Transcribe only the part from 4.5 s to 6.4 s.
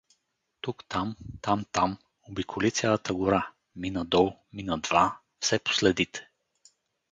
мина два, все по следите.